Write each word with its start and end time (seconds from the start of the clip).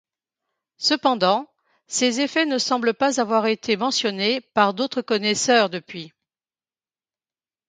Cependant, 0.79 1.45
ces 1.85 2.21
effets 2.21 2.47
ne 2.47 2.57
semblent 2.57 2.95
pas 2.95 3.21
avoir 3.21 3.45
été 3.45 3.77
mentionnés 3.77 4.41
par 4.55 4.73
d'autres 4.73 5.03
connaisseurs 5.03 5.69
depuis. 5.69 6.11